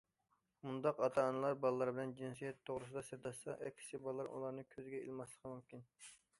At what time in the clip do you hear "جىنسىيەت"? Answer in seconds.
2.23-2.63